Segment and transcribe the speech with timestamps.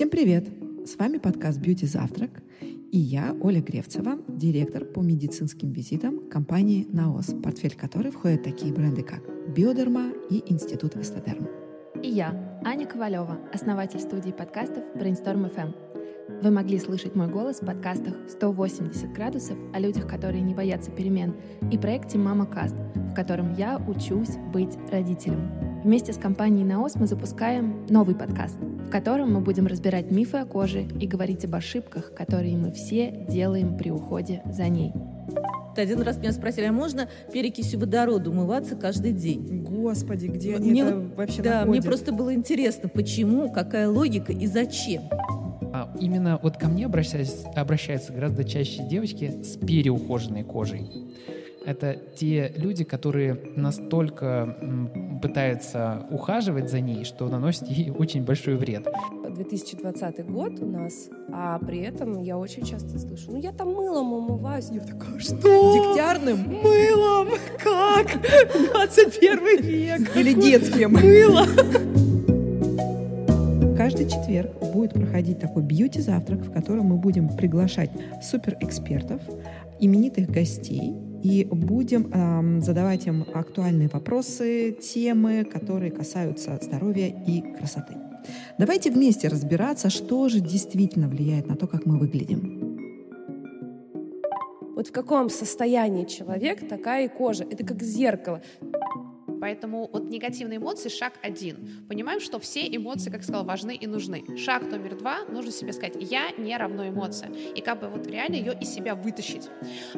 [0.00, 0.48] Всем привет!
[0.86, 2.30] С вами подкаст «Бьюти Завтрак»
[2.62, 8.72] и я, Оля Гревцева, директор по медицинским визитам компании «Наос», в портфель которой входят такие
[8.72, 9.20] бренды, как
[9.54, 11.46] «Биодерма» и «Институт Эстедерм».
[12.02, 12.30] И я,
[12.64, 15.74] Аня Ковалева, основатель студии подкастов Brainstorm FM.
[16.42, 21.34] Вы могли слышать мой голос в подкастах «180 градусов» о людях, которые не боятся перемен,
[21.70, 25.50] и проекте «Мама Каст», в котором я учусь быть родителем.
[25.84, 28.56] Вместе с компанией «Наос» мы запускаем новый подкаст,
[28.90, 33.24] в котором мы будем разбирать мифы о коже и говорить об ошибках, которые мы все
[33.28, 34.92] делаем при уходе за ней.
[35.76, 39.62] Один раз меня спросили, а можно перекисью водорода умываться каждый день?
[39.62, 41.68] Господи, где они мне это вообще Да, находят?
[41.68, 45.02] мне просто было интересно, почему, какая логика и зачем.
[45.72, 50.90] А Именно вот ко мне обращаются, обращаются гораздо чаще девочки с переухоженной кожей.
[51.64, 54.56] Это те люди, которые настолько
[55.20, 58.88] пытаются ухаживать за ней, что наносят ей очень большой вред.
[59.28, 64.12] 2020 год у нас, а при этом я очень часто слышу, ну я там мылом
[64.12, 64.68] умываюсь.
[64.70, 65.36] Я такая, что?
[65.38, 66.38] Дегтярным?
[66.62, 67.28] Мылом?
[67.62, 68.20] Как?
[68.72, 70.16] 21 век.
[70.16, 70.92] Или детским?
[70.92, 71.46] Мыло.
[73.76, 77.90] Каждый четверг будет проходить такой бьюти-завтрак, в котором мы будем приглашать
[78.22, 79.22] суперэкспертов,
[79.78, 87.94] именитых гостей, и будем эм, задавать им актуальные вопросы, темы, которые касаются здоровья и красоты.
[88.58, 92.60] Давайте вместе разбираться, что же действительно влияет на то, как мы выглядим.
[94.74, 97.44] Вот в каком состоянии человек, такая и кожа.
[97.44, 98.40] Это как зеркало.
[99.40, 101.86] Поэтому от негативной эмоции шаг один.
[101.88, 104.24] Понимаем, что все эмоции, как сказал, важны и нужны.
[104.36, 107.30] Шаг номер два, нужно себе сказать, я не равно эмоция.
[107.54, 109.48] И как бы вот реально ее из себя вытащить.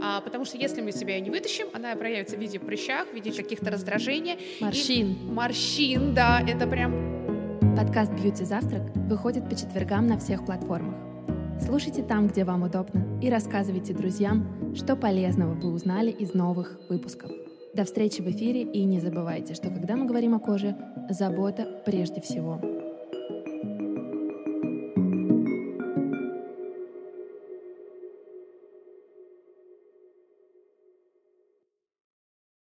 [0.00, 3.14] А, потому что если мы себя ее не вытащим, она проявится в виде прыщах, в
[3.14, 4.34] виде каких-то раздражений.
[4.34, 5.16] И- Морщин.
[5.32, 7.20] Морщин, да, это прям
[7.76, 10.94] Подкаст «Бьюти Завтрак» выходит по четвергам на всех платформах.
[11.64, 17.30] Слушайте там, где вам удобно, и рассказывайте друзьям, что полезного вы узнали из новых выпусков.
[17.72, 20.76] До встречи в эфире и не забывайте, что когда мы говорим о коже,
[21.08, 22.79] забота прежде всего.